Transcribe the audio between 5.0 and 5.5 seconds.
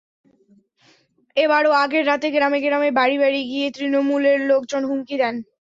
দেন।